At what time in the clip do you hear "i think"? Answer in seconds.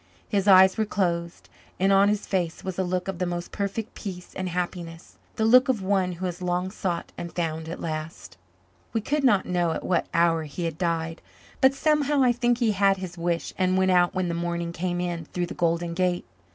12.23-12.57